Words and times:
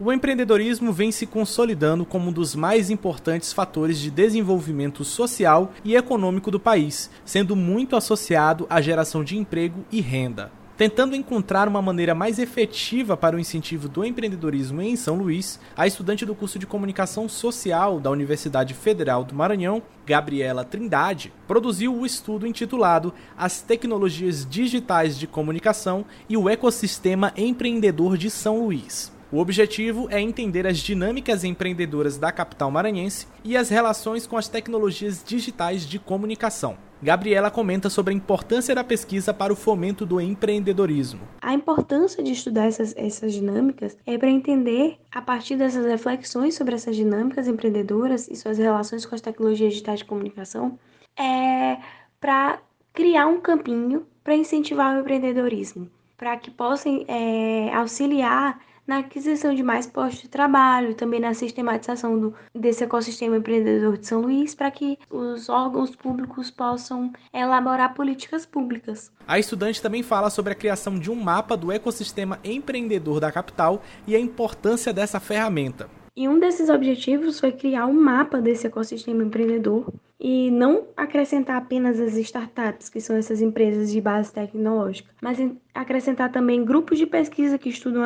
O 0.00 0.10
empreendedorismo 0.10 0.90
vem 0.90 1.12
se 1.12 1.26
consolidando 1.26 2.06
como 2.06 2.30
um 2.30 2.32
dos 2.32 2.56
mais 2.56 2.90
importantes 2.90 3.52
fatores 3.52 3.98
de 3.98 4.10
desenvolvimento 4.10 5.04
social 5.04 5.70
e 5.84 5.94
econômico 5.94 6.50
do 6.50 6.58
país, 6.58 7.10
sendo 7.26 7.54
muito 7.54 7.94
associado 7.94 8.66
à 8.70 8.80
geração 8.80 9.22
de 9.22 9.36
emprego 9.36 9.84
e 9.92 10.00
renda. 10.00 10.50
Tentando 10.78 11.14
encontrar 11.14 11.68
uma 11.68 11.80
maneira 11.80 12.14
mais 12.14 12.40
efetiva 12.40 13.16
para 13.18 13.36
o 13.36 13.38
incentivo 13.38 13.86
do 13.86 14.02
empreendedorismo 14.02 14.80
em 14.80 14.96
São 14.96 15.14
Luís, 15.14 15.60
a 15.76 15.86
estudante 15.86 16.24
do 16.26 16.34
curso 16.34 16.58
de 16.58 16.66
Comunicação 16.66 17.28
Social 17.28 18.00
da 18.00 18.10
Universidade 18.10 18.72
Federal 18.74 19.22
do 19.22 19.34
Maranhão, 19.34 19.82
Gabriela 20.06 20.64
Trindade, 20.64 21.32
produziu 21.46 21.94
o 21.94 22.06
estudo 22.06 22.46
intitulado 22.46 23.12
As 23.36 23.60
Tecnologias 23.60 24.44
Digitais 24.44 25.18
de 25.18 25.26
Comunicação 25.26 26.04
e 26.28 26.36
o 26.36 26.48
Ecossistema 26.48 27.32
Empreendedor 27.36 28.16
de 28.16 28.30
São 28.30 28.64
Luís. 28.64 29.12
O 29.32 29.38
objetivo 29.38 30.08
é 30.10 30.20
entender 30.20 30.66
as 30.66 30.76
dinâmicas 30.76 31.42
empreendedoras 31.42 32.18
da 32.18 32.30
capital 32.30 32.70
maranhense 32.70 33.26
e 33.42 33.56
as 33.56 33.70
relações 33.70 34.26
com 34.26 34.36
as 34.36 34.46
tecnologias 34.46 35.24
digitais 35.24 35.88
de 35.88 35.98
comunicação. 35.98 36.76
Gabriela 37.02 37.50
comenta 37.50 37.88
sobre 37.88 38.12
a 38.12 38.16
importância 38.16 38.74
da 38.74 38.84
pesquisa 38.84 39.32
para 39.32 39.50
o 39.50 39.56
fomento 39.56 40.04
do 40.04 40.20
empreendedorismo. 40.20 41.22
A 41.40 41.54
importância 41.54 42.22
de 42.22 42.30
estudar 42.30 42.66
essas, 42.66 42.94
essas 42.94 43.32
dinâmicas 43.32 43.96
é 44.04 44.18
para 44.18 44.28
entender, 44.28 44.98
a 45.10 45.22
partir 45.22 45.56
dessas 45.56 45.86
reflexões 45.86 46.54
sobre 46.54 46.74
essas 46.74 46.94
dinâmicas 46.94 47.48
empreendedoras 47.48 48.28
e 48.28 48.36
suas 48.36 48.58
relações 48.58 49.06
com 49.06 49.14
as 49.14 49.22
tecnologias 49.22 49.72
digitais 49.72 50.00
de 50.00 50.04
comunicação, 50.04 50.78
é 51.18 51.78
para 52.20 52.60
criar 52.92 53.28
um 53.28 53.40
caminho 53.40 54.06
para 54.22 54.36
incentivar 54.36 54.94
o 54.94 55.00
empreendedorismo, 55.00 55.90
para 56.18 56.36
que 56.36 56.50
possam 56.50 57.02
é, 57.08 57.74
auxiliar 57.74 58.60
na 58.86 58.98
aquisição 58.98 59.54
de 59.54 59.62
mais 59.62 59.86
postos 59.86 60.22
de 60.22 60.28
trabalho, 60.28 60.94
também 60.94 61.20
na 61.20 61.34
sistematização 61.34 62.18
do, 62.18 62.34
desse 62.54 62.84
ecossistema 62.84 63.36
empreendedor 63.36 63.96
de 63.96 64.06
São 64.06 64.20
Luís, 64.20 64.54
para 64.54 64.70
que 64.70 64.98
os 65.10 65.48
órgãos 65.48 65.94
públicos 65.94 66.50
possam 66.50 67.12
elaborar 67.32 67.94
políticas 67.94 68.44
públicas. 68.44 69.12
A 69.26 69.38
estudante 69.38 69.80
também 69.80 70.02
fala 70.02 70.30
sobre 70.30 70.52
a 70.52 70.56
criação 70.56 70.98
de 70.98 71.10
um 71.10 71.14
mapa 71.14 71.56
do 71.56 71.70
ecossistema 71.70 72.38
empreendedor 72.42 73.20
da 73.20 73.30
capital 73.30 73.82
e 74.06 74.16
a 74.16 74.20
importância 74.20 74.92
dessa 74.92 75.20
ferramenta. 75.20 75.88
E 76.14 76.28
um 76.28 76.38
desses 76.38 76.68
objetivos 76.68 77.40
foi 77.40 77.52
criar 77.52 77.86
um 77.86 77.94
mapa 77.94 78.38
desse 78.38 78.66
ecossistema 78.66 79.22
empreendedor 79.22 79.90
e 80.24 80.52
não 80.52 80.86
acrescentar 80.96 81.56
apenas 81.56 81.98
as 81.98 82.16
startups, 82.16 82.88
que 82.88 83.00
são 83.00 83.16
essas 83.16 83.42
empresas 83.42 83.90
de 83.90 84.00
base 84.00 84.32
tecnológica, 84.32 85.12
mas 85.20 85.36
acrescentar 85.74 86.30
também 86.30 86.64
grupos 86.64 86.96
de 86.96 87.06
pesquisa 87.06 87.58
que 87.58 87.68
estudam 87.68 88.04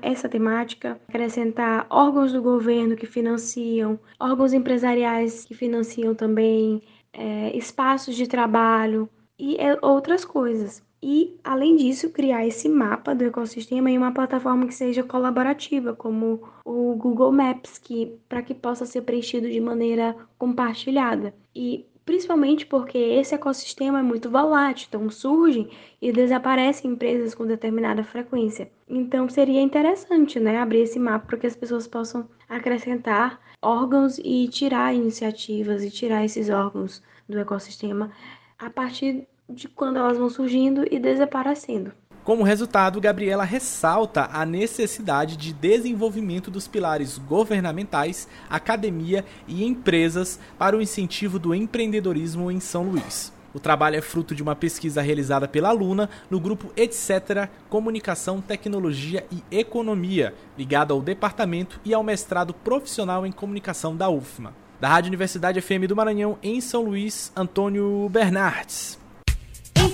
essa 0.00 0.28
temática, 0.30 0.98
acrescentar 1.06 1.86
órgãos 1.90 2.32
do 2.32 2.40
governo 2.40 2.96
que 2.96 3.04
financiam, 3.04 4.00
órgãos 4.18 4.54
empresariais 4.54 5.44
que 5.44 5.54
financiam 5.54 6.14
também, 6.14 6.82
é, 7.12 7.54
espaços 7.54 8.16
de 8.16 8.26
trabalho 8.26 9.06
e 9.38 9.56
é, 9.56 9.76
outras 9.82 10.24
coisas. 10.24 10.82
E, 11.02 11.36
além 11.44 11.76
disso, 11.76 12.10
criar 12.10 12.46
esse 12.46 12.68
mapa 12.68 13.14
do 13.14 13.24
ecossistema 13.24 13.90
em 13.90 13.96
uma 13.96 14.12
plataforma 14.12 14.66
que 14.66 14.74
seja 14.74 15.02
colaborativa, 15.02 15.94
como 15.94 16.42
o 16.64 16.94
Google 16.96 17.32
Maps, 17.32 17.78
que 17.78 18.18
para 18.28 18.42
que 18.42 18.54
possa 18.54 18.84
ser 18.84 19.02
preenchido 19.02 19.48
de 19.48 19.60
maneira 19.60 20.16
compartilhada. 20.36 21.32
E 21.54 21.86
principalmente 22.08 22.64
porque 22.64 22.96
esse 22.96 23.34
ecossistema 23.34 23.98
é 23.98 24.02
muito 24.02 24.30
volátil, 24.30 24.86
então 24.88 25.10
surgem 25.10 25.68
e 26.00 26.10
desaparecem 26.10 26.92
empresas 26.92 27.34
com 27.34 27.46
determinada 27.46 28.02
frequência. 28.02 28.70
Então 28.88 29.28
seria 29.28 29.60
interessante, 29.60 30.40
né, 30.40 30.58
abrir 30.58 30.80
esse 30.80 30.98
mapa 30.98 31.26
para 31.26 31.36
que 31.36 31.46
as 31.46 31.54
pessoas 31.54 31.86
possam 31.86 32.26
acrescentar 32.48 33.38
órgãos 33.60 34.18
e 34.24 34.48
tirar 34.48 34.94
iniciativas 34.94 35.84
e 35.84 35.90
tirar 35.90 36.24
esses 36.24 36.48
órgãos 36.48 37.02
do 37.28 37.38
ecossistema 37.38 38.10
a 38.58 38.70
partir 38.70 39.28
de 39.48 39.68
quando 39.68 39.98
elas 39.98 40.18
vão 40.18 40.28
surgindo 40.28 40.84
e 40.90 40.98
desaparecendo. 40.98 41.92
Como 42.22 42.42
resultado, 42.42 43.00
Gabriela 43.00 43.42
ressalta 43.42 44.28
a 44.30 44.44
necessidade 44.44 45.34
de 45.34 45.50
desenvolvimento 45.52 46.50
dos 46.50 46.68
pilares 46.68 47.16
governamentais, 47.16 48.28
academia 48.50 49.24
e 49.46 49.64
empresas 49.64 50.38
para 50.58 50.76
o 50.76 50.82
incentivo 50.82 51.38
do 51.38 51.54
empreendedorismo 51.54 52.50
em 52.50 52.60
São 52.60 52.82
Luís. 52.82 53.32
O 53.54 53.58
trabalho 53.58 53.96
é 53.96 54.02
fruto 54.02 54.34
de 54.34 54.42
uma 54.42 54.54
pesquisa 54.54 55.00
realizada 55.00 55.48
pela 55.48 55.70
aluna 55.70 56.10
no 56.30 56.38
grupo 56.38 56.70
Etc. 56.76 57.48
Comunicação, 57.70 58.42
Tecnologia 58.42 59.26
e 59.32 59.42
Economia, 59.50 60.34
ligado 60.56 60.92
ao 60.92 61.00
departamento 61.00 61.80
e 61.82 61.94
ao 61.94 62.02
mestrado 62.02 62.52
profissional 62.52 63.24
em 63.24 63.32
comunicação 63.32 63.96
da 63.96 64.10
UFMA. 64.10 64.54
Da 64.78 64.88
Rádio 64.88 65.08
Universidade 65.08 65.60
FM 65.62 65.88
do 65.88 65.96
Maranhão, 65.96 66.38
em 66.42 66.60
São 66.60 66.82
Luís, 66.82 67.32
Antônio 67.34 68.06
Bernardes. 68.10 68.98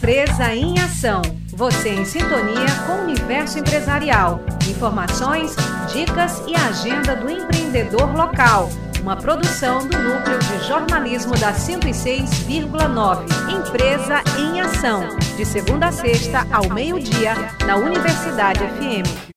Empresa 0.00 0.54
em 0.54 0.78
Ação. 0.78 1.20
Você 1.52 1.90
em 1.90 2.06
sintonia 2.06 2.66
com 2.86 2.92
o 2.92 3.02
universo 3.02 3.58
empresarial. 3.58 4.40
Informações, 4.66 5.54
dicas 5.92 6.42
e 6.48 6.56
agenda 6.56 7.14
do 7.14 7.30
empreendedor 7.30 8.10
local. 8.16 8.70
Uma 9.02 9.14
produção 9.14 9.86
do 9.86 9.98
Núcleo 9.98 10.38
de 10.38 10.66
Jornalismo 10.66 11.36
da 11.36 11.52
106,9. 11.52 13.26
Empresa 13.52 14.22
em 14.38 14.62
Ação. 14.62 15.06
De 15.36 15.44
segunda 15.44 15.88
a 15.88 15.92
sexta, 15.92 16.46
ao 16.50 16.70
meio-dia, 16.70 17.34
na 17.66 17.76
Universidade 17.76 18.60
FM. 18.60 19.28